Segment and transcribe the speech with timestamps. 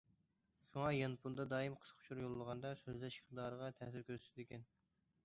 [0.67, 4.65] شۇڭا يانفوندا دائىم قىسقا ئۇچۇر يوللىغاندا، سۆزلەش ئىقتىدارىغا تەسىر كۆرسىتىدىكەن.